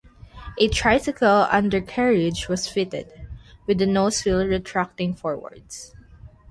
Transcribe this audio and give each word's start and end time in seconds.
A 0.57 0.67
tricycle 0.67 1.43
undercarriage 1.51 2.47
was 2.47 2.67
fitted, 2.67 3.13
with 3.67 3.77
the 3.77 3.85
nosewheel 3.85 4.49
retracting 4.49 5.13
forwards. 5.13 5.93